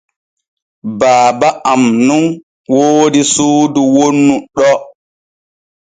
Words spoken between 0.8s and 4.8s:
Baaba am nun woodi suudu wonnu ɗo.